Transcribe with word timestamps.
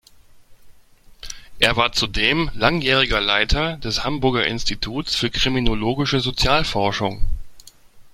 Er 1.59 1.75
war 1.75 1.91
zudem 1.91 2.49
langjähriger 2.55 3.21
Leiter 3.21 3.77
des 3.77 4.03
Hamburger 4.03 4.47
Instituts 4.47 5.13
für 5.15 5.29
Kriminologische 5.29 6.21
Sozialforschung. 6.21 7.27